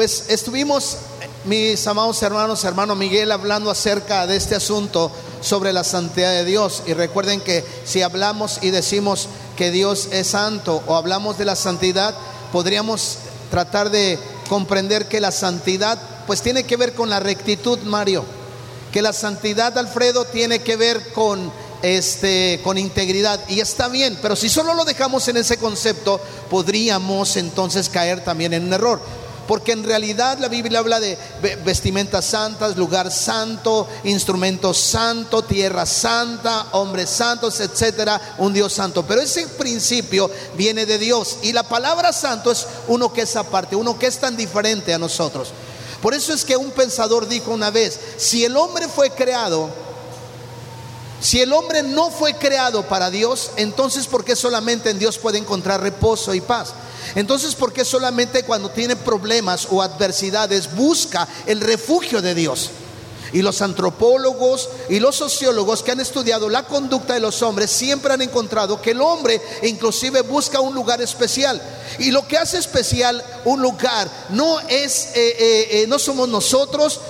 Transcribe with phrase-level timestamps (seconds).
[0.00, 0.96] Pues estuvimos,
[1.44, 6.84] mis amados hermanos, hermano Miguel, hablando acerca de este asunto sobre la santidad de Dios.
[6.86, 9.28] Y recuerden que si hablamos y decimos
[9.58, 12.14] que Dios es santo o hablamos de la santidad,
[12.50, 13.18] podríamos
[13.50, 14.18] tratar de
[14.48, 18.24] comprender que la santidad pues tiene que ver con la rectitud, Mario.
[18.92, 24.36] Que la santidad, Alfredo, tiene que ver con este con integridad y está bien, pero
[24.36, 26.20] si solo lo dejamos en ese concepto,
[26.50, 29.00] podríamos entonces caer también en un error.
[29.50, 31.18] Porque en realidad la Biblia habla de
[31.64, 39.04] vestimentas santas, lugar santo, instrumento santo, tierra santa, hombres santos, etcétera, un Dios santo.
[39.04, 43.74] Pero ese principio viene de Dios y la palabra santo es uno que es aparte,
[43.74, 45.48] uno que es tan diferente a nosotros.
[46.00, 49.68] Por eso es que un pensador dijo una vez, si el hombre fue creado,
[51.20, 55.38] si el hombre no fue creado para Dios, entonces ¿por qué solamente en Dios puede
[55.38, 56.72] encontrar reposo y paz?
[57.14, 62.70] Entonces, ¿por qué solamente cuando tiene problemas o adversidades busca el refugio de Dios?
[63.32, 68.12] Y los antropólogos y los sociólogos que han estudiado la conducta de los hombres siempre
[68.12, 71.60] han encontrado que el hombre inclusive busca un lugar especial.
[71.98, 77.00] Y lo que hace especial un lugar no es, eh, eh, eh, no somos nosotros,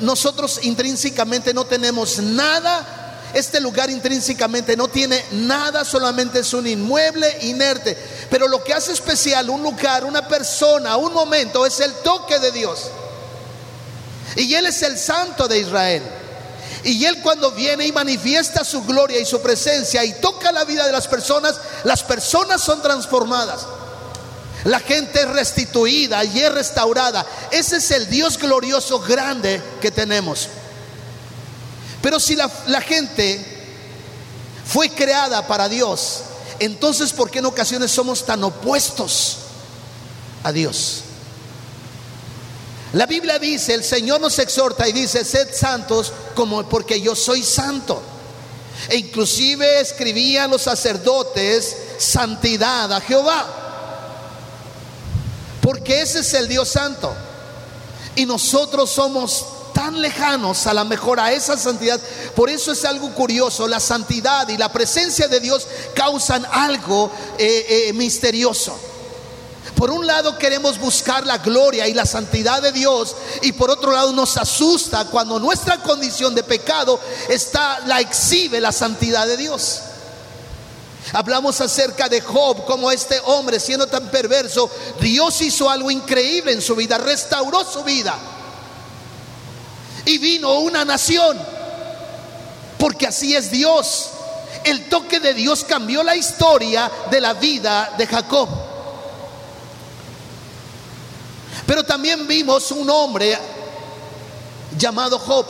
[0.00, 2.99] nosotros intrínsecamente no tenemos nada
[3.34, 7.96] este lugar intrínsecamente no tiene nada, solamente es un inmueble inerte.
[8.28, 12.50] Pero lo que hace especial un lugar, una persona, un momento, es el toque de
[12.50, 12.90] Dios.
[14.36, 16.02] Y Él es el santo de Israel.
[16.84, 20.86] Y Él cuando viene y manifiesta su gloria y su presencia y toca la vida
[20.86, 23.66] de las personas, las personas son transformadas.
[24.64, 27.24] La gente es restituida y es restaurada.
[27.50, 30.48] Ese es el Dios glorioso grande que tenemos.
[32.02, 32.48] Pero si la,
[32.80, 33.44] gente
[34.64, 36.22] fue creada para Dios,
[36.58, 39.36] entonces ¿por qué en ocasiones somos tan opuestos
[40.42, 41.02] a Dios?
[42.92, 47.42] La Biblia dice, el Señor nos exhorta y dice, sed santos como porque yo soy
[47.42, 48.02] santo.
[48.88, 53.46] E inclusive escribían los sacerdotes santidad a Jehová.
[55.60, 57.14] Porque ese es el Dios santo.
[58.16, 62.00] Y nosotros somos tan lejanos a la mejor a esa santidad.
[62.34, 67.88] Por eso es algo curioso, la santidad y la presencia de Dios causan algo eh,
[67.88, 68.78] eh, misterioso.
[69.74, 73.92] Por un lado queremos buscar la gloria y la santidad de Dios y por otro
[73.92, 79.80] lado nos asusta cuando nuestra condición de pecado está la exhibe la santidad de Dios.
[81.12, 84.70] Hablamos acerca de Job, como este hombre siendo tan perverso,
[85.00, 88.18] Dios hizo algo increíble en su vida, restauró su vida
[90.04, 91.38] y vino una nación.
[92.78, 94.10] Porque así es Dios.
[94.64, 98.48] El toque de Dios cambió la historia de la vida de Jacob.
[101.66, 103.38] Pero también vimos un hombre
[104.76, 105.46] llamado Job.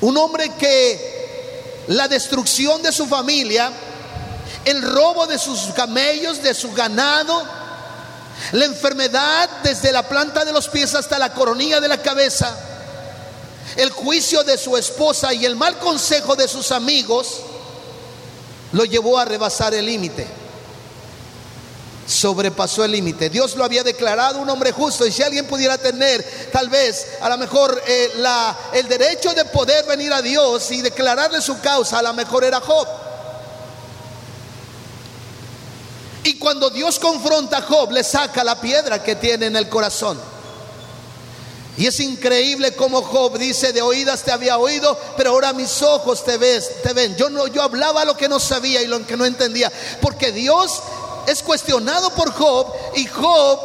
[0.00, 3.72] Un hombre que la destrucción de su familia,
[4.64, 7.42] el robo de sus camellos, de su ganado,
[8.52, 12.56] la enfermedad desde la planta de los pies hasta la coronilla de la cabeza,
[13.76, 17.40] el juicio de su esposa y el mal consejo de sus amigos
[18.72, 20.26] lo llevó a rebasar el límite.
[22.06, 23.28] Sobrepasó el límite.
[23.28, 27.28] Dios lo había declarado un hombre justo y si alguien pudiera tener tal vez a
[27.28, 28.10] lo mejor eh,
[28.72, 32.60] el derecho de poder venir a Dios y declararle su causa, a lo mejor era
[32.60, 32.86] Job.
[36.24, 40.18] Y cuando Dios confronta a Job, le saca la piedra que tiene en el corazón.
[41.78, 46.24] Y es increíble como Job dice, de oídas te había oído, pero ahora mis ojos
[46.24, 47.14] te ves, te ven.
[47.14, 50.82] Yo no yo hablaba lo que no sabía y lo que no entendía, porque Dios
[51.28, 53.60] es cuestionado por Job y Job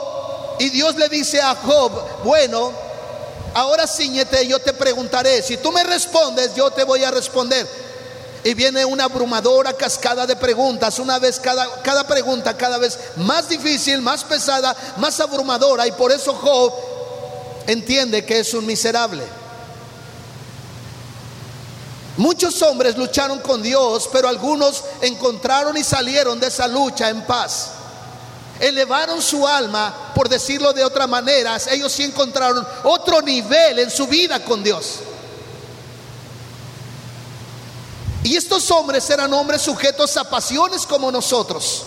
[0.60, 1.92] y Dios le dice a Job,
[2.24, 2.72] bueno,
[3.56, 7.68] ahora ciñete, yo te preguntaré, si tú me respondes, yo te voy a responder.
[8.44, 13.50] Y viene una abrumadora cascada de preguntas, una vez cada, cada pregunta cada vez más
[13.50, 15.88] difícil, más pesada, más abrumadora.
[15.88, 16.93] Y por eso Job
[17.68, 19.24] entiende que es un miserable.
[22.18, 27.72] Muchos hombres lucharon con Dios, pero algunos encontraron y salieron de esa lucha en paz.
[28.60, 34.06] Elevaron su alma, por decirlo de otra manera, ellos sí encontraron otro nivel en su
[34.08, 35.00] vida con Dios.
[38.24, 41.84] Y estos hombres eran hombres sujetos a pasiones como nosotros.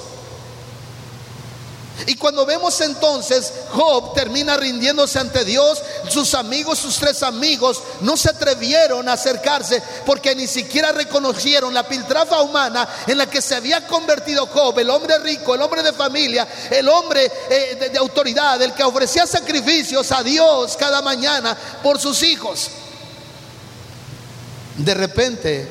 [2.04, 8.18] Y cuando vemos entonces, Job termina rindiéndose ante Dios, sus amigos, sus tres amigos, no
[8.18, 13.54] se atrevieron a acercarse porque ni siquiera reconocieron la piltrafa humana en la que se
[13.54, 17.98] había convertido Job, el hombre rico, el hombre de familia, el hombre eh, de, de
[17.98, 22.68] autoridad, el que ofrecía sacrificios a Dios cada mañana por sus hijos.
[24.76, 25.66] De repente,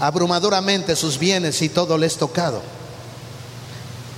[0.00, 2.73] abrumadoramente sus bienes y todo les tocado.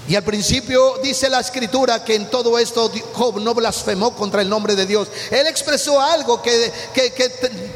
[0.09, 4.49] Y al principio dice la escritura que en todo esto Job no blasfemó contra el
[4.49, 5.09] nombre de Dios.
[5.31, 7.29] Él expresó algo que, que,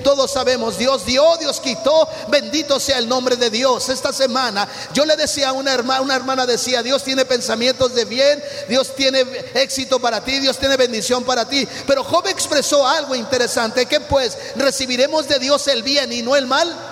[0.04, 0.78] todos sabemos.
[0.78, 2.08] Dios dio, Dios quitó.
[2.28, 3.88] Bendito sea el nombre de Dios.
[3.88, 8.04] Esta semana yo le decía a una hermana, una hermana decía, Dios tiene pensamientos de
[8.04, 9.24] bien, Dios tiene
[9.54, 11.66] éxito para ti, Dios tiene bendición para ti.
[11.86, 16.46] Pero Job expresó algo interesante, que pues recibiremos de Dios el bien y no el
[16.46, 16.89] mal.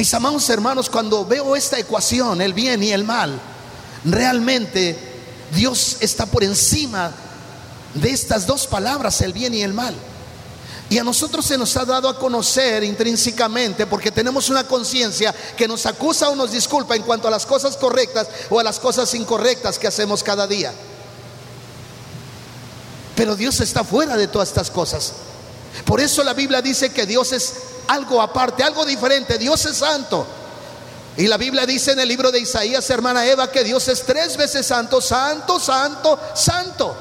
[0.00, 3.38] Mis amados hermanos, cuando veo esta ecuación, el bien y el mal,
[4.02, 4.98] realmente
[5.54, 7.12] Dios está por encima
[7.92, 9.94] de estas dos palabras, el bien y el mal.
[10.88, 15.68] Y a nosotros se nos ha dado a conocer intrínsecamente porque tenemos una conciencia que
[15.68, 19.12] nos acusa o nos disculpa en cuanto a las cosas correctas o a las cosas
[19.12, 20.72] incorrectas que hacemos cada día.
[23.14, 25.12] Pero Dios está fuera de todas estas cosas.
[25.84, 27.52] Por eso la Biblia dice que Dios es
[27.90, 29.36] algo aparte, algo diferente.
[29.36, 30.26] Dios es santo.
[31.16, 34.36] Y la Biblia dice en el libro de Isaías, hermana Eva, que Dios es tres
[34.36, 36.96] veces santo, santo, santo, santo.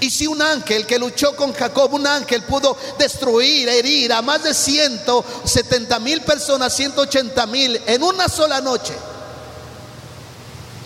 [0.00, 4.42] Y si un ángel que luchó con Jacob, un ángel pudo destruir, herir a más
[4.42, 8.94] de 170 mil personas, 180 mil en una sola noche,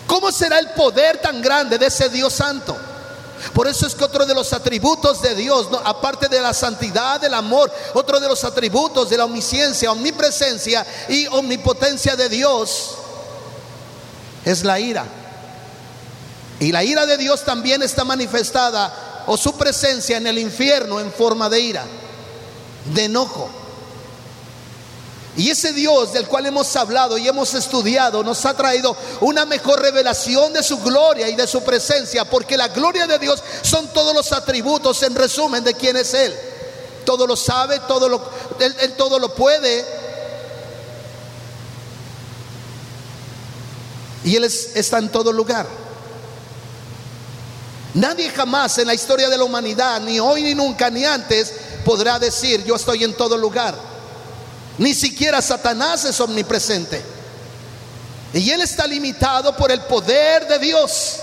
[0.07, 2.77] ¿cómo será el poder tan grande de ese Dios santo?
[3.53, 7.33] Por eso es que otro de los atributos de Dios, aparte de la santidad, del
[7.33, 12.95] amor, otro de los atributos de la omnisciencia, omnipresencia y omnipotencia de Dios
[14.45, 15.05] es la ira.
[16.59, 21.11] Y la ira de Dios también está manifestada o su presencia en el infierno en
[21.11, 21.85] forma de ira,
[22.93, 23.60] de enojo.
[25.37, 29.81] Y ese Dios del cual hemos hablado y hemos estudiado nos ha traído una mejor
[29.81, 34.13] revelación de su gloria y de su presencia, porque la gloria de Dios son todos
[34.13, 36.35] los atributos en resumen de quién es Él.
[37.05, 38.21] Todo lo sabe, todo lo,
[38.59, 39.85] él, todo lo puede.
[44.25, 45.65] Y Él es, está en todo lugar.
[47.93, 51.53] Nadie jamás en la historia de la humanidad, ni hoy ni nunca, ni antes,
[51.85, 53.90] podrá decir yo estoy en todo lugar.
[54.77, 57.01] Ni siquiera Satanás es omnipresente.
[58.33, 61.17] Y él está limitado por el poder de Dios.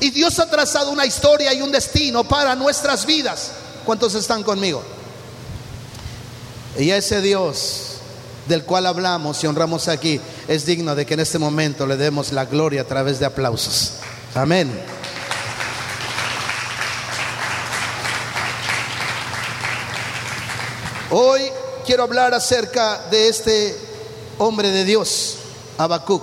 [0.00, 3.52] Y Dios ha trazado una historia y un destino para nuestras vidas.
[3.84, 4.82] ¿Cuántos están conmigo?
[6.76, 7.84] Y ese Dios
[8.46, 12.32] del cual hablamos y honramos aquí es digno de que en este momento le demos
[12.32, 13.94] la gloria a través de aplausos.
[14.34, 14.70] Amén.
[21.10, 21.50] Hoy
[21.88, 23.74] quiero hablar acerca de este
[24.36, 25.36] hombre de Dios,
[25.78, 26.22] Habacuc,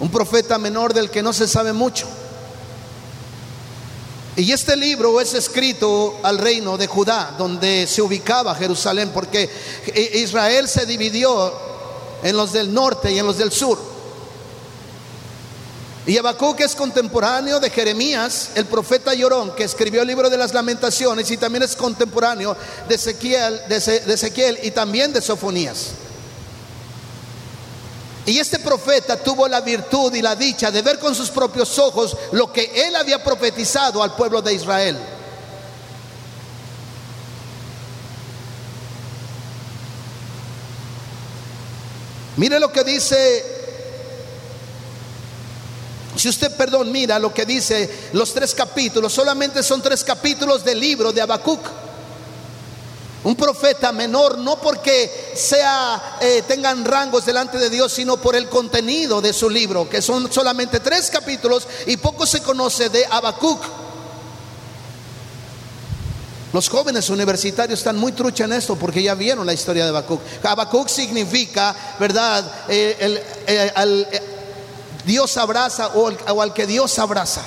[0.00, 2.04] un profeta menor del que no se sabe mucho.
[4.34, 9.48] Y este libro es escrito al reino de Judá, donde se ubicaba Jerusalén, porque
[10.14, 11.52] Israel se dividió
[12.24, 13.78] en los del norte y en los del sur.
[16.08, 20.54] Y Habacuc es contemporáneo de Jeremías, el profeta llorón, que escribió el libro de las
[20.54, 22.56] lamentaciones, y también es contemporáneo
[22.88, 25.88] de Ezequiel, de Ezequiel y también de Sofonías.
[28.24, 32.16] Y este profeta tuvo la virtud y la dicha de ver con sus propios ojos
[32.32, 34.98] lo que él había profetizado al pueblo de Israel.
[42.38, 43.57] Mire lo que dice
[46.18, 50.80] si usted, perdón, mira lo que dice los tres capítulos, solamente son tres capítulos del
[50.80, 51.60] libro de Habacuc.
[53.22, 58.48] Un profeta menor, no porque sea, eh, tengan rangos delante de Dios, sino por el
[58.48, 63.60] contenido de su libro, que son solamente tres capítulos y poco se conoce de Habacuc.
[66.52, 70.20] Los jóvenes universitarios están muy trucha en esto porque ya vieron la historia de Habacuc.
[70.42, 72.50] Habacuc significa, ¿verdad?
[72.68, 74.27] Eh, el, eh,
[75.08, 77.40] Dios abraza o, al que Dios abraza.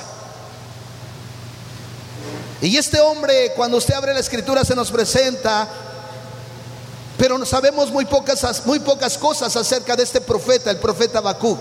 [2.60, 5.68] Y este hombre, cuando usted abre la escritura, se nos presenta,
[7.20, 11.56] pero sabemos muy pocas, muy pocas cosas acerca de este profeta, el profeta Bakú.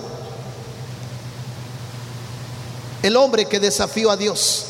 [3.02, 4.64] El hombre que desafió a Dios.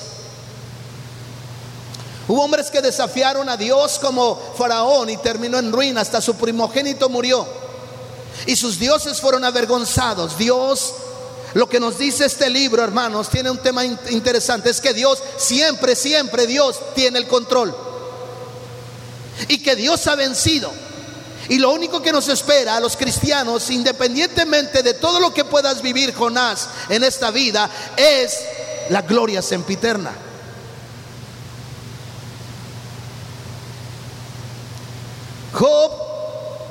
[2.26, 7.08] Hubo hombres que desafiaron a Dios como Faraón y terminó en ruina, hasta su primogénito
[7.08, 7.46] murió.
[8.46, 10.37] y sus dioses fueron avergonzados.
[10.37, 10.94] Dios,
[11.54, 15.97] lo que nos dice este libro, hermanos, tiene un tema interesante, es que Dios siempre,
[15.97, 17.76] siempre Dios tiene el control.
[19.49, 20.71] Y que Dios ha vencido.
[21.49, 25.83] Y lo único que nos espera a los cristianos, independientemente de todo lo que puedas
[25.83, 28.38] vivir, Jonás, en esta vida, es
[28.90, 30.12] la gloria sempiterna.
[35.52, 35.90] Job,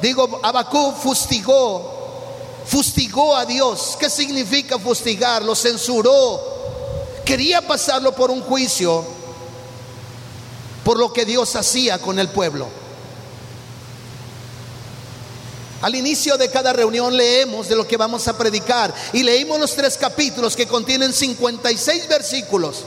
[0.02, 1.99] digo, Abacú fustigó,
[2.66, 3.98] fustigó a Dios.
[4.00, 5.44] ¿Qué significa fustigar?
[5.44, 6.42] Lo censuró.
[7.26, 9.06] Quería pasarlo por un juicio
[10.84, 12.68] por lo que Dios hacía con el pueblo.
[15.82, 19.76] Al inicio de cada reunión leemos de lo que vamos a predicar y leímos los
[19.76, 22.84] tres capítulos que contienen 56 versículos.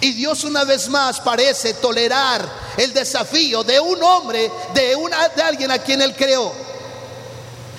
[0.00, 5.42] Y Dios una vez más parece tolerar el desafío de un hombre, de, una, de
[5.42, 6.52] alguien a quien Él creó.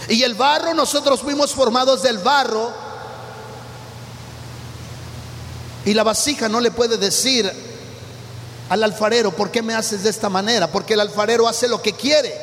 [0.09, 2.71] Y el barro, nosotros fuimos formados del barro.
[5.85, 7.51] Y la vasija no le puede decir
[8.69, 10.67] al alfarero, ¿por qué me haces de esta manera?
[10.67, 12.33] Porque el alfarero hace lo que quiere,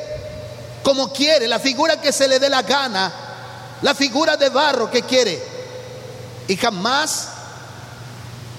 [0.83, 3.11] como quiere, la figura que se le dé la gana,
[3.81, 5.41] la figura de barro que quiere.
[6.47, 7.27] Y jamás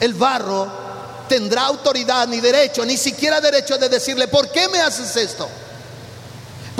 [0.01, 0.71] el barro
[1.29, 5.49] tendrá autoridad ni derecho, ni siquiera derecho de decirle, ¿por qué me haces esto?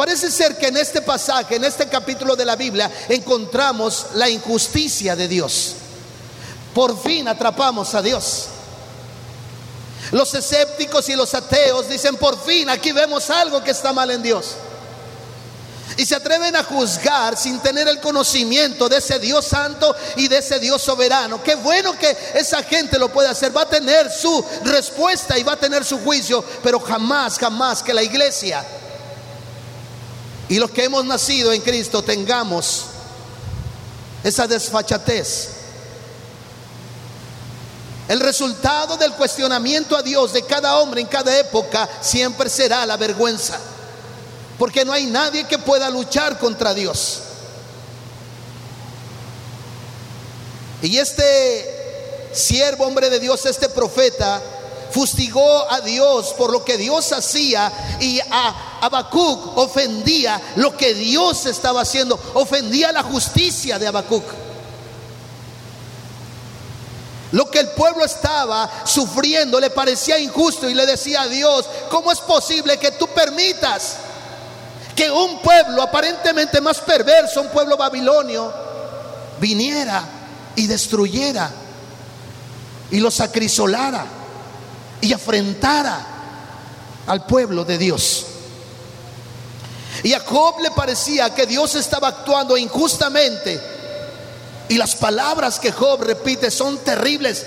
[0.03, 5.15] Parece ser que en este pasaje, en este capítulo de la Biblia, encontramos la injusticia
[5.15, 5.77] de Dios.
[6.75, 8.47] Por fin atrapamos a Dios.
[10.11, 14.25] Los escépticos y los ateos dicen, por fin, aquí vemos algo que está mal en
[14.25, 14.57] Dios
[15.97, 20.39] y se atreven a juzgar sin tener el conocimiento de ese Dios santo y de
[20.39, 21.41] ese Dios soberano.
[21.45, 23.57] Qué bueno que esa gente lo puede hacer.
[23.57, 27.95] Va a tener su respuesta y va a tener su juicio, pero jamás, jamás que
[27.95, 28.67] la iglesia
[30.53, 32.85] y los que hemos nacido en Cristo tengamos
[34.23, 35.49] esa desfachatez.
[38.07, 42.99] El resultado del cuestionamiento a Dios de cada hombre en cada época siempre será la
[42.99, 43.59] vergüenza
[44.59, 47.21] porque no hay nadie que pueda luchar contra Dios.
[50.83, 54.43] Y este siervo, hombre de Dios, este profeta,
[54.93, 61.47] fustigó a Dios por lo que Dios hacía y a Habacuc ofendía lo que Dios
[61.47, 64.25] estaba haciendo, ofendía la justicia de Habacuc.
[67.33, 72.13] Lo que el pueblo estaba sufriendo le parecía injusto y le decía a Dios, ¿cómo
[72.13, 73.97] es posible que tú permitas
[74.95, 78.53] que un pueblo aparentemente más perverso, un pueblo babilonio,
[79.41, 80.05] viniera
[80.55, 81.51] y destruyera
[82.91, 84.22] y los acrisolara
[85.03, 86.07] y afrentara
[87.07, 88.27] al pueblo de Dios.
[90.03, 93.61] Y a Job le parecía que Dios estaba actuando injustamente.
[94.69, 97.45] Y las palabras que Job repite son terribles.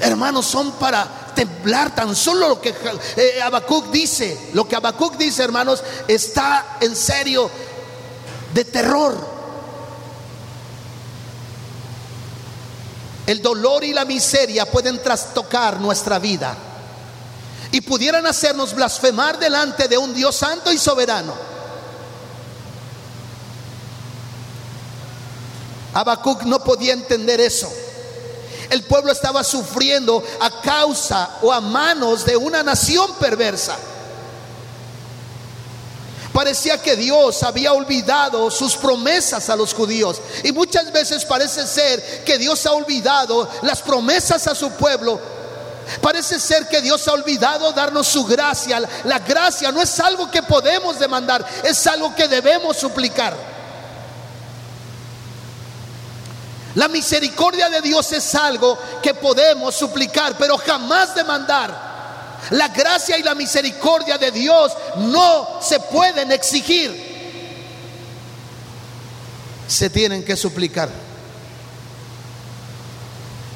[0.00, 2.74] Hermanos, son para temblar tan solo lo que
[3.16, 4.36] eh, Habacuc dice.
[4.52, 7.50] Lo que Habacuc dice, hermanos, está en serio
[8.52, 9.37] de terror.
[13.28, 16.56] El dolor y la miseria pueden trastocar nuestra vida
[17.70, 21.34] y pudieran hacernos blasfemar delante de un Dios santo y soberano.
[25.92, 27.70] Habacuc no podía entender eso.
[28.70, 33.76] El pueblo estaba sufriendo a causa o a manos de una nación perversa.
[36.38, 40.20] Parecía que Dios había olvidado sus promesas a los judíos.
[40.44, 45.20] Y muchas veces parece ser que Dios ha olvidado las promesas a su pueblo.
[46.00, 48.80] Parece ser que Dios ha olvidado darnos su gracia.
[49.02, 53.36] La gracia no es algo que podemos demandar, es algo que debemos suplicar.
[56.76, 61.87] La misericordia de Dios es algo que podemos suplicar, pero jamás demandar.
[62.50, 67.06] La gracia y la misericordia de Dios no se pueden exigir.
[69.66, 70.88] Se tienen que suplicar.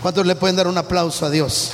[0.02, 1.70] ¿Cuántos le pueden dar un aplauso a Dios?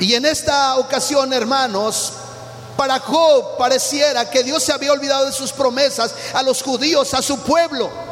[0.00, 2.14] Y en esta ocasión, hermanos,
[2.76, 7.20] para Job pareciera que Dios se había olvidado de sus promesas a los judíos, a
[7.20, 8.09] su pueblo.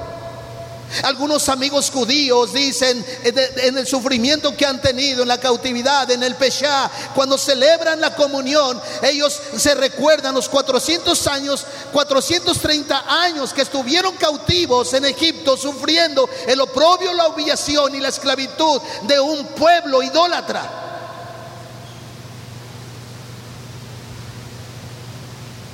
[1.03, 6.35] Algunos amigos judíos dicen en el sufrimiento que han tenido, en la cautividad, en el
[6.35, 14.17] Peshá, cuando celebran la comunión, ellos se recuerdan los 400 años, 430 años que estuvieron
[14.17, 20.87] cautivos en Egipto, sufriendo el oprobio, la humillación y la esclavitud de un pueblo idólatra.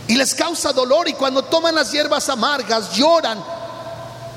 [0.08, 3.42] Y les causa dolor y cuando toman las hierbas amargas lloran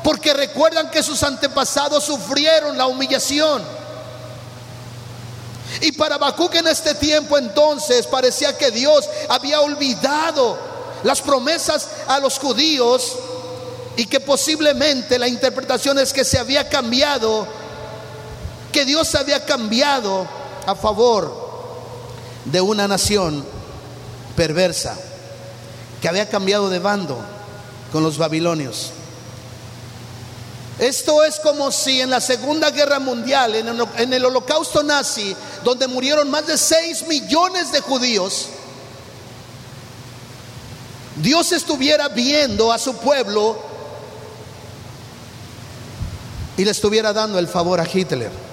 [0.08, 3.62] porque recuerdan que sus antepasados sufrieron la humillación.
[5.82, 10.58] Y para Habacuc en este tiempo entonces parecía que Dios había olvidado
[11.04, 13.18] las promesas a los judíos
[13.98, 17.46] y que posiblemente la interpretación es que se había cambiado,
[18.72, 20.26] que Dios había cambiado
[20.66, 21.36] a favor
[22.46, 23.44] de una nación
[24.38, 24.98] perversa,
[26.02, 27.20] que había cambiado de bando
[27.92, 28.94] con los babilonios.
[30.80, 36.30] Esto es como si en la Segunda Guerra Mundial, en el, holocausto nazi, donde murieron
[36.30, 38.50] más de 6 millones de judíos,
[41.16, 43.58] Dios estuviera viendo a su pueblo
[46.58, 48.47] y le estuviera dando el favor a Hitler.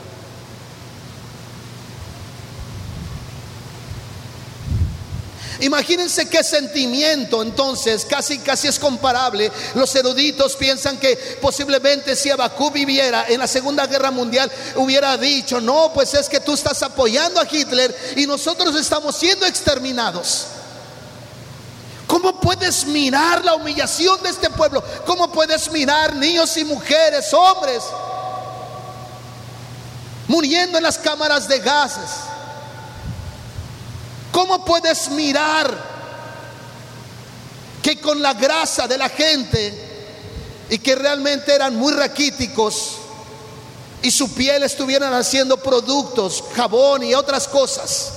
[5.64, 9.50] Imagínense qué sentimiento entonces, casi casi es comparable.
[9.74, 15.62] Los eruditos piensan que posiblemente si Abacú viviera en la Segunda Guerra Mundial hubiera dicho,
[15.62, 20.48] "No, pues es que tú estás apoyando a Hitler y nosotros estamos siendo exterminados."
[22.06, 24.84] ¿Cómo puedes mirar la humillación de este pueblo?
[25.06, 27.82] ¿Cómo puedes mirar niños y mujeres, hombres,
[30.28, 32.33] muriendo en las cámaras de gases?
[34.34, 35.72] ¿Cómo puedes mirar
[37.80, 39.72] que con la grasa de la gente
[40.68, 42.96] y que realmente eran muy raquíticos
[44.02, 48.12] y su piel estuvieran haciendo productos, jabón y otras cosas?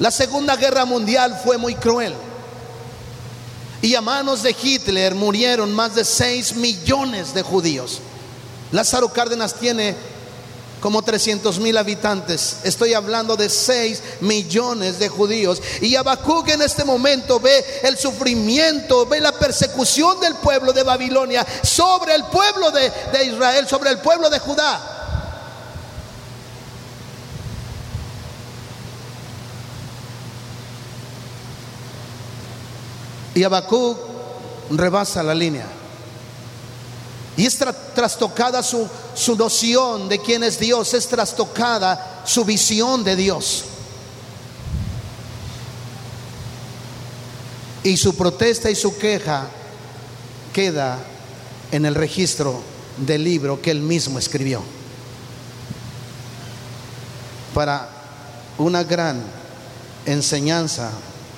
[0.00, 2.16] La Segunda Guerra Mundial fue muy cruel.
[3.80, 8.00] Y a manos de Hitler murieron más de 6 millones de judíos.
[8.72, 9.94] Lázaro Cárdenas tiene
[10.82, 12.56] como 300 mil habitantes.
[12.64, 15.62] Estoy hablando de 6 millones de judíos.
[15.80, 21.46] Y Habacuc en este momento ve el sufrimiento, ve la persecución del pueblo de Babilonia
[21.62, 24.88] sobre el pueblo de, de Israel, sobre el pueblo de Judá.
[33.36, 33.98] Y Habacuc
[34.70, 35.81] rebasa la línea.
[37.36, 37.58] Y es
[37.94, 43.64] trastocada su, su noción de quién es Dios, es trastocada su visión de Dios.
[47.84, 49.46] Y su protesta y su queja
[50.52, 50.98] queda
[51.70, 52.60] en el registro
[52.98, 54.62] del libro que él mismo escribió.
[57.54, 57.88] Para
[58.58, 59.22] una gran
[60.06, 60.90] enseñanza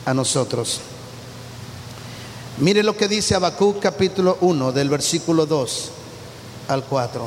[0.05, 0.81] a nosotros.
[2.59, 5.91] Mire lo que dice Habacuc capítulo 1 del versículo 2
[6.69, 7.27] al 4.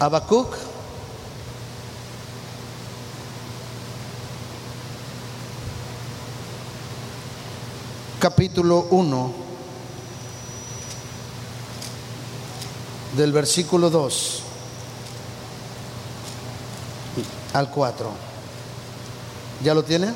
[0.00, 0.54] Habacuc
[8.20, 9.32] capítulo 1
[13.16, 14.42] del versículo 2
[17.54, 18.10] al 4.
[19.64, 20.12] ¿Ya lo tiene?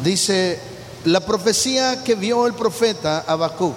[0.00, 0.73] Dice
[1.04, 3.74] la profecía que vio el profeta Habacuc.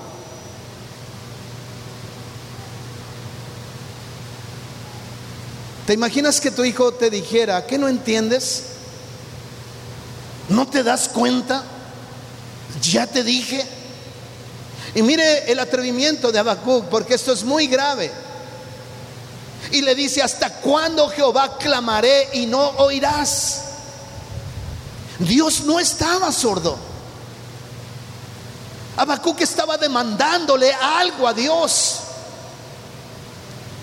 [5.85, 8.63] ¿Te imaginas que tu hijo te dijera, ¿qué no entiendes?
[10.49, 11.63] ¿No te das cuenta?
[12.81, 13.65] Ya te dije.
[14.95, 18.11] Y mire el atrevimiento de Habacuc, porque esto es muy grave.
[19.71, 23.61] Y le dice, ¿hasta cuándo Jehová clamaré y no oirás?
[25.19, 26.86] Dios no estaba sordo.
[28.97, 31.99] Habacuc estaba demandándole algo a Dios.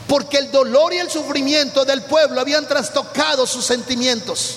[0.08, 4.56] Porque el dolor y el sufrimiento del pueblo habían trastocado sus sentimientos.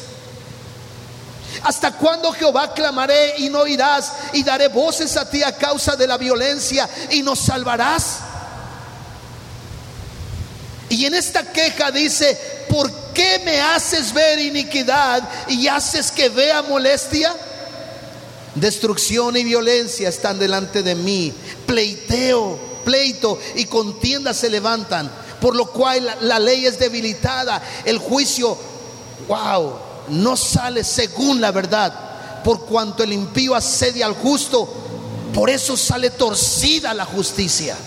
[1.63, 6.08] ¿Hasta cuándo Jehová clamaré y no irás y daré voces a ti a causa de
[6.08, 8.20] la violencia y nos salvarás?
[10.89, 16.62] Y en esta queja dice, ¿por qué me haces ver iniquidad y haces que vea
[16.62, 17.36] molestia?
[18.60, 21.32] Destrucción y violencia están delante de mí.
[21.65, 25.12] Pleiteo, pleito y contienda se levantan.
[25.39, 27.62] Por lo cual la, ley es debilitada.
[27.86, 28.58] El juicio,
[29.28, 29.74] wow,
[30.10, 32.43] no sale según la verdad.
[32.43, 34.67] Por cuanto el impío asedia al justo,
[35.34, 37.78] por eso sale torcida la justicia.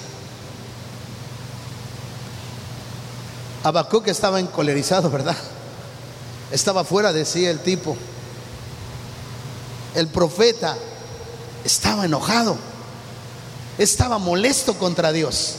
[3.65, 5.37] Habacuc estaba encolerizado, ¿verdad?
[6.53, 7.97] Estaba fuera de sí el tipo
[9.95, 10.77] el profeta
[11.65, 12.57] estaba enojado,
[13.79, 15.57] estaba molesto contra Dios.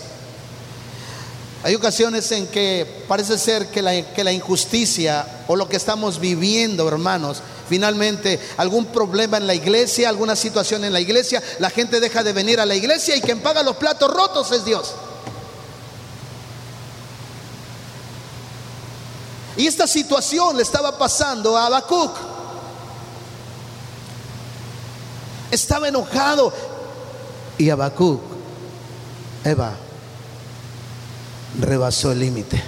[1.63, 6.19] Hay ocasiones en que parece ser que la, que la, injusticia o lo que estamos
[6.19, 11.99] viviendo, hermanos, finalmente algún problema en la iglesia, alguna situación en la iglesia, la gente
[11.99, 14.91] deja de venir a la iglesia y quien paga los platos rotos es Dios.
[19.55, 22.30] Y esta situación le estaba pasando a Habacuc.
[25.51, 26.53] Estaba enojado.
[27.57, 28.21] Y Habacuc,
[29.43, 29.73] Eva,
[31.59, 32.61] rebasó el límite.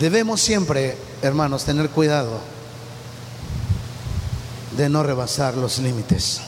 [0.00, 2.40] Debemos siempre, hermanos, tener cuidado
[4.76, 6.40] de no rebasar los límites.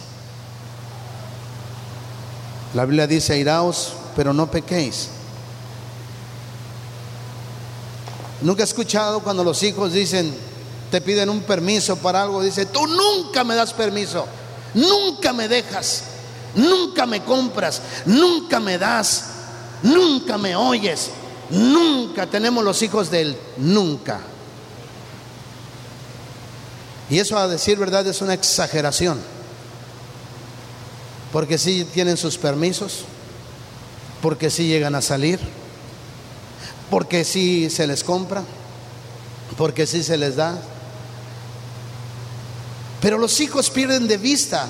[2.74, 5.08] La Biblia dice, iraos, pero no pequéis.
[8.42, 10.32] Nunca he escuchado cuando los hijos dicen,
[10.90, 14.26] te piden un permiso para algo, dice, tú nunca me das permiso,
[14.74, 16.04] nunca me dejas.
[16.54, 19.26] Nunca me compras, nunca me das,
[19.82, 21.10] nunca me oyes,
[21.50, 24.20] nunca tenemos los hijos de él, nunca.
[27.08, 29.20] Y eso a decir verdad es una exageración,
[31.32, 33.04] porque si tienen sus permisos,
[34.20, 35.38] porque si llegan a salir,
[36.90, 38.42] porque si se les compra,
[39.56, 40.58] porque si se les da.
[43.00, 44.68] Pero los hijos pierden de vista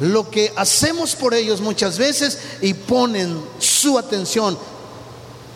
[0.00, 4.58] lo que hacemos por ellos muchas veces y ponen su atención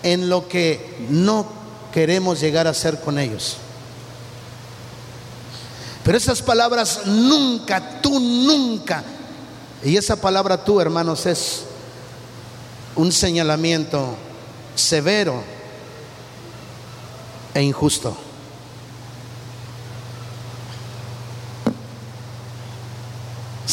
[0.03, 1.47] en lo que no
[1.93, 3.57] queremos llegar a hacer con ellos.
[6.05, 9.03] Pero esas palabras nunca, tú nunca,
[9.85, 11.65] y esa palabra tú, hermanos, es
[12.97, 14.17] un señalamiento
[14.75, 15.43] severo
[17.55, 18.28] e injusto.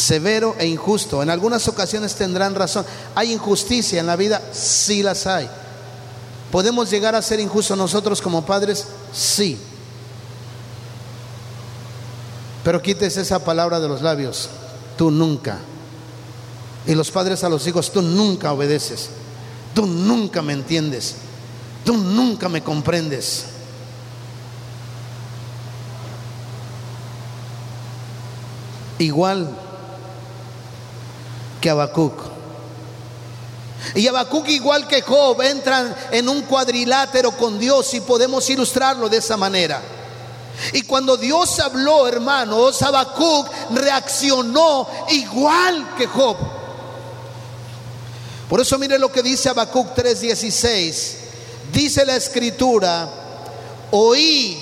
[0.06, 1.22] Severo e injusto.
[1.22, 2.86] En algunas ocasiones tendrán razón.
[3.14, 4.40] ¿Hay injusticia en la vida?
[4.52, 5.48] Sí las hay.
[6.52, 8.86] ¿Podemos llegar a ser injustos nosotros como padres?
[9.12, 9.58] Sí.
[12.62, 14.48] Pero quites esa palabra de los labios.
[14.96, 15.58] Tú nunca.
[16.86, 19.10] Y los padres a los hijos, tú nunca obedeces.
[19.74, 21.16] Tú nunca me entiendes.
[21.84, 23.46] Tú nunca me comprendes.
[28.98, 29.65] Igual
[31.66, 32.12] que Habacuc.
[33.96, 39.16] Y Habacuc, igual que Job, entran en un cuadrilátero con Dios y podemos ilustrarlo de
[39.16, 39.82] esa manera.
[40.72, 46.36] Y cuando Dios habló, hermanos, Habacuc reaccionó igual que Job.
[48.48, 51.16] Por eso mire lo que dice Habacuc 3:16.
[51.72, 53.10] Dice la escritura,
[53.90, 54.56] oí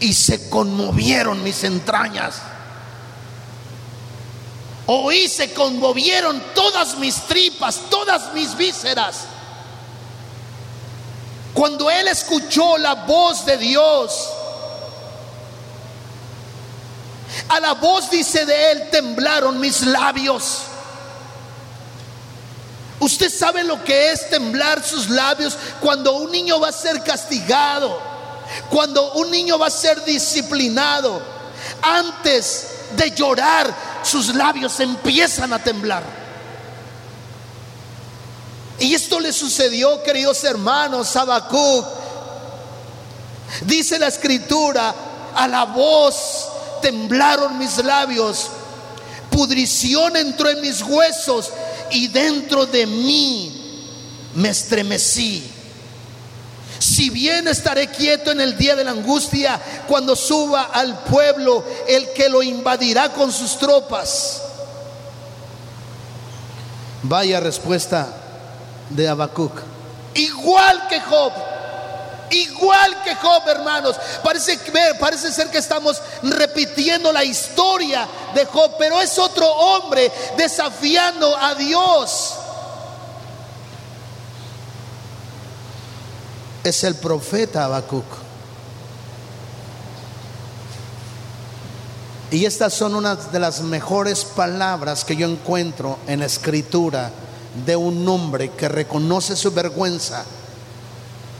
[0.00, 2.51] y se conmovieron mis entrañas.
[4.86, 9.20] Oí, se conmovieron todas mis tripas, todas mis vísceras.
[11.54, 14.28] Cuando él escuchó la voz de Dios,
[17.48, 20.62] a la voz dice de él temblaron mis labios.
[22.98, 28.00] Usted sabe lo que es temblar sus labios cuando un niño va a ser castigado,
[28.70, 31.20] cuando un niño va a ser disciplinado.
[31.82, 36.02] Antes de llorar, sus labios empiezan a temblar.
[38.78, 41.86] Y esto le sucedió, queridos hermanos, Habacuc.
[43.62, 44.94] Dice la escritura,
[45.34, 46.48] a la voz
[46.80, 48.48] temblaron mis labios,
[49.30, 51.50] pudrición entró en mis huesos
[51.90, 53.90] y dentro de mí
[54.34, 55.48] me estremecí.
[56.82, 62.12] Si bien estaré quieto en el día de la angustia, cuando suba al pueblo el
[62.12, 64.42] que lo invadirá con sus tropas.
[67.04, 68.08] Vaya respuesta
[68.90, 69.52] de Habacuc.
[70.14, 71.32] Igual que Job.
[72.30, 73.94] Igual que Job, hermanos.
[74.24, 74.58] Parece,
[74.98, 81.54] parece ser que estamos repitiendo la historia de Job, pero es otro hombre desafiando a
[81.54, 82.34] Dios.
[86.64, 88.04] Es el profeta Habacuc.
[92.30, 97.10] Y estas son unas de las mejores palabras que yo encuentro en la escritura
[97.66, 100.24] de un hombre que reconoce su vergüenza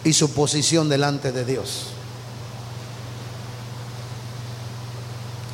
[0.04, 1.84] y su posición delante de Dios.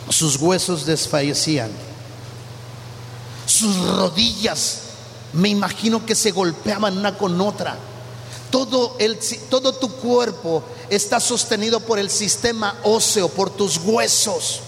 [0.08, 1.70] Sus huesos desfallecían.
[3.46, 4.80] Sus rodillas,
[5.34, 7.76] me imagino que se golpeaban una con otra
[8.50, 14.60] todo, el, todo tu cuerpo está sostenido por el sistema óseo, por tus huesos.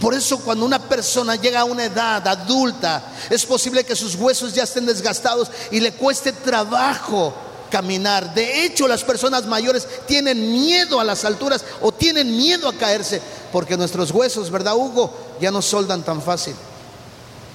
[0.00, 4.52] Por eso cuando una persona llega a una edad adulta, es posible que sus huesos
[4.52, 7.32] ya estén desgastados y le cueste trabajo
[7.70, 8.34] caminar.
[8.34, 13.20] De hecho, las personas mayores tienen miedo a las alturas o tienen miedo a caerse,
[13.52, 15.12] porque nuestros huesos, ¿verdad, Hugo?
[15.40, 16.54] Ya no soldan tan fácil.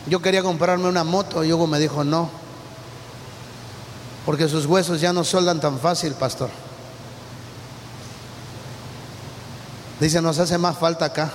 [0.08, 2.32] Yo quería comprarme una moto y Hugo me dijo no,
[4.30, 6.52] porque sus huesos ya no soldan tan fácil, pastor.
[10.00, 11.34] Dice, nos hace más falta acá.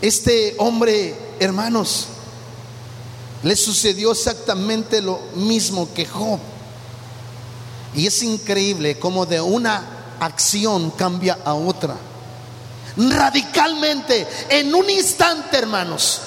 [0.00, 2.06] Este hombre, hermanos,
[3.42, 6.38] le sucedió exactamente lo mismo que Job.
[7.96, 11.96] Y es increíble cómo de una acción cambia a otra.
[12.96, 16.20] Radicalmente, en un instante, hermanos.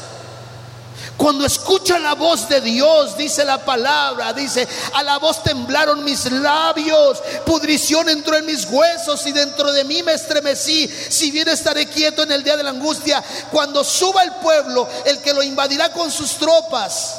[1.20, 6.32] Cuando escucha la voz de Dios, dice la palabra, dice, a la voz temblaron mis
[6.32, 10.88] labios, pudrición entró en mis huesos y dentro de mí me estremecí.
[10.88, 15.20] Si bien estaré quieto en el día de la angustia, cuando suba el pueblo, el
[15.20, 17.18] que lo invadirá con sus tropas.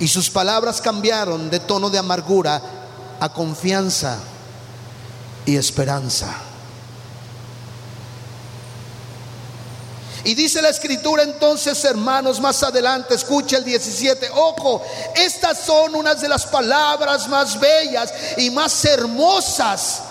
[0.00, 2.60] Y sus palabras cambiaron de tono de amargura
[3.20, 4.18] a confianza
[5.46, 6.50] y esperanza.
[10.22, 14.82] Y dice la escritura entonces, hermanos, más adelante, escucha el 17, ojo,
[15.14, 20.02] estas son unas de las palabras más bellas y más hermosas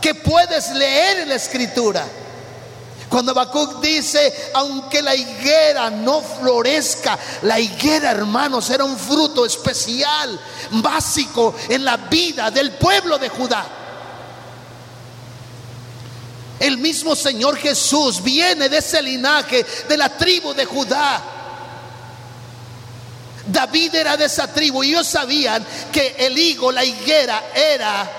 [0.00, 2.06] que puedes leer en la escritura.
[3.10, 10.38] Cuando Habacuc dice, aunque la higuera no florezca, la higuera, hermanos, era un fruto especial,
[10.72, 13.66] básico en la vida del pueblo de Judá.
[16.58, 21.22] El mismo Señor Jesús viene de ese linaje, de la tribu de Judá.
[23.46, 28.10] David era de esa tribu y ellos sabían que el higo, la higuera, era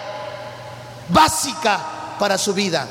[1.09, 2.87] básica para su vida.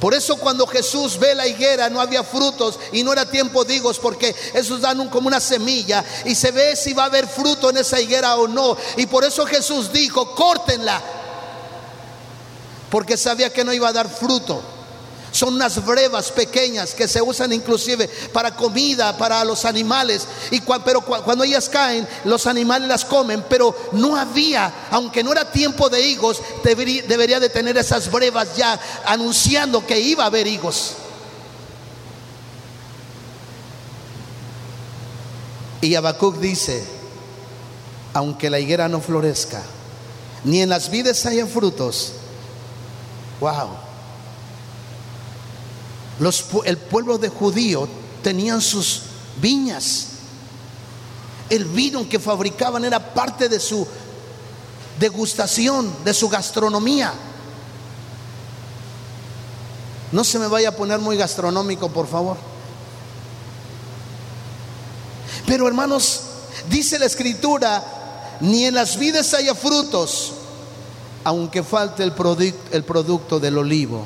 [0.00, 3.76] Por eso cuando Jesús ve la higuera no había frutos y no era tiempo de
[3.76, 7.70] higos porque esos dan como una semilla y se ve si va a haber fruto
[7.70, 8.76] en esa higuera o no.
[8.98, 11.00] Y por eso Jesús dijo, córtenla
[12.94, 14.62] porque sabía que no iba a dar fruto.
[15.32, 20.28] Son unas brevas pequeñas que se usan inclusive para comida, para los animales.
[20.52, 23.46] Y pero cuando ellas caen, los animales las comen.
[23.48, 28.54] Pero no había, aunque no era tiempo de higos, debería, debería de tener esas brevas
[28.56, 30.92] ya anunciando que iba a haber higos.
[35.80, 36.86] Y Habacuc dice,
[38.12, 39.62] aunque la higuera no florezca,
[40.44, 42.12] ni en las vides haya frutos,
[43.44, 43.76] Wow.
[46.64, 47.86] El pueblo de judío
[48.22, 49.02] tenían sus
[49.36, 50.06] viñas.
[51.50, 53.86] El vino que fabricaban era parte de su
[54.98, 57.12] degustación, de su gastronomía.
[60.10, 62.38] No se me vaya a poner muy gastronómico, por favor.
[65.46, 66.22] Pero hermanos,
[66.70, 70.32] dice la escritura, ni en las vides haya frutos,
[71.24, 74.04] aunque falte el, producto del olivo,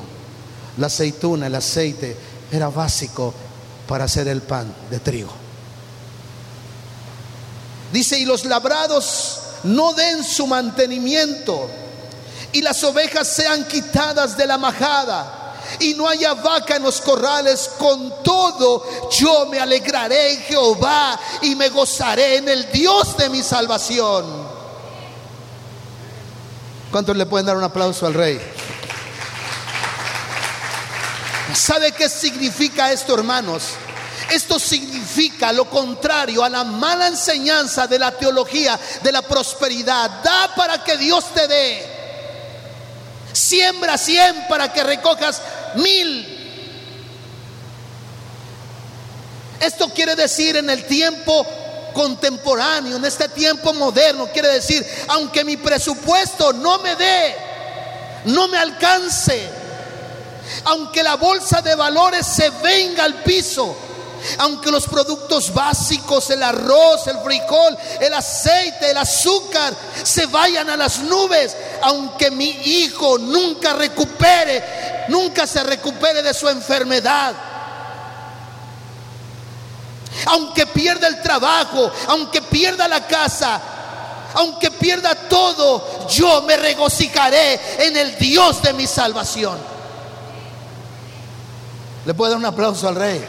[0.77, 2.15] la aceituna, el aceite,
[2.51, 3.33] era básico
[3.87, 5.31] para hacer el pan de trigo.
[7.91, 11.69] Dice, y los labrados no den su mantenimiento,
[12.53, 17.69] y las ovejas sean quitadas de la majada, y no haya vaca en los corrales,
[17.77, 23.43] con todo yo me alegraré en Jehová y me gozaré en el Dios de mi
[23.43, 24.38] salvación.
[26.91, 28.39] ¿Cuántos le pueden dar un aplauso al rey?
[31.53, 33.63] ¿Sabe qué significa esto, hermanos?
[34.31, 40.21] Esto significa lo contrario a la mala enseñanza de la teología de la prosperidad.
[40.23, 41.85] Da para que Dios te dé.
[43.33, 45.41] Siembra cien para que recojas
[45.75, 46.37] mil.
[49.59, 51.45] Esto quiere decir en el tiempo
[51.93, 57.35] contemporáneo, en este tiempo moderno, quiere decir, aunque mi presupuesto no me dé,
[58.25, 59.49] no me alcance,
[60.65, 63.75] aunque la bolsa de valores se venga al piso,
[64.39, 69.73] aunque los productos básicos, el arroz, el frijol, el aceite, el azúcar,
[70.03, 76.49] se vayan a las nubes, aunque mi hijo nunca recupere, nunca se recupere de su
[76.49, 77.33] enfermedad,
[80.29, 83.59] aunque pierda el trabajo, aunque pierda la casa,
[84.35, 89.57] aunque pierda todo, yo me regocijaré en el Dios de mi salvación.
[92.05, 93.27] Le puedo dar un aplauso al rey.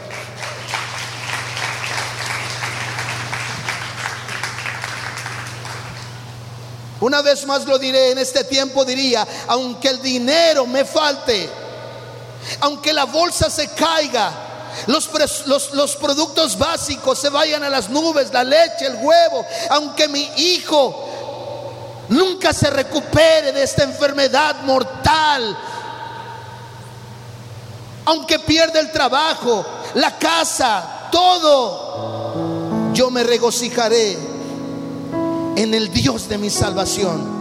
[6.99, 11.49] Una vez más lo diré, en este tiempo diría, aunque el dinero me falte,
[12.59, 14.40] aunque la bolsa se caiga,
[14.87, 15.09] los,
[15.45, 20.29] los, los, productos básicos se vayan a las nubes, la leche, el huevo, aunque mi
[20.37, 21.09] hijo
[22.09, 25.57] nunca se recupere de esta enfermedad mortal,
[28.05, 34.17] aunque pierda el trabajo, la casa, todo, yo me regocijaré
[35.55, 37.40] en el Dios de mi salvación